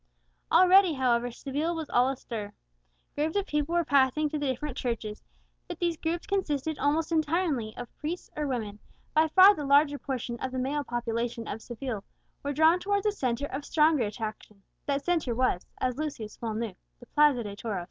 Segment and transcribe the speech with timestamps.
[0.51, 2.53] Already, however, Seville was all astir.
[3.13, 5.21] Groups of people were passing to the different churches,
[5.67, 8.79] but these groups consisted almost entirely of priests or women;
[9.13, 12.03] by far the larger portion of the male population of Seville
[12.41, 16.73] were drawn towards a centre of stronger attraction, that centre was, as Lucius well knew,
[16.99, 17.79] the Plaza de Toros.